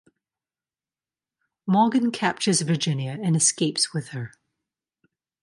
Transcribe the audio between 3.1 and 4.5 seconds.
and escapes with her.